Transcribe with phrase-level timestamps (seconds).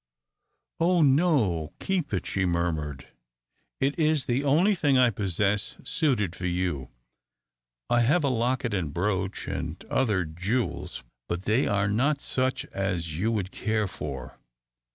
[0.79, 3.09] "Oh, no, keep it!" she murmured.
[3.79, 6.89] "It is the only thing I possess suited for you.
[7.87, 13.19] I have a locket and brooch and other jewels, but they are not such as
[13.19, 14.39] you would care for."